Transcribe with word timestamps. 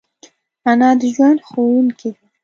انا 0.69 0.89
د 0.99 1.01
ژوند 1.15 1.39
ښوونکی 1.47 2.09
ده 2.15 2.23